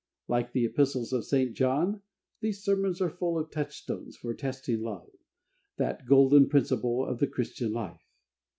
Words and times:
Like 0.27 0.51
the 0.53 0.65
Epistles 0.65 1.13
of 1.13 1.25
St. 1.25 1.53
John, 1.53 2.01
these 2.39 2.63
sermons 2.63 3.01
are 3.01 3.09
full 3.11 3.37
of 3.37 3.51
touchstones 3.51 4.17
for 4.17 4.33
testing 4.33 4.81
love, 4.81 5.11
that 5.77 6.07
golden 6.07 6.49
principle 6.49 7.05
of 7.05 7.19
the 7.19 7.27
Christian 7.27 7.71
life. 7.71 8.01